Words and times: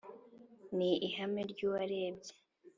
ni 0.77 0.89
ihame 1.07 1.41
ry’uwarebye 1.51 2.33